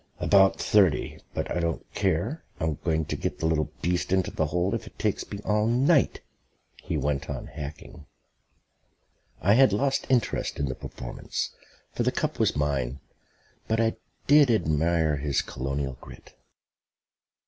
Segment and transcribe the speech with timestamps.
[0.19, 1.19] "About thirty.
[1.35, 4.87] But I don't care, I'm going to get the little beast into the hole if
[4.87, 6.21] it takes me all night."
[6.81, 8.07] He went on hacking.
[9.41, 11.51] I had lost interest in the performance,
[11.93, 12.99] for the cup was mine,
[13.67, 13.95] but I
[14.25, 16.33] did admire his Colonial grit.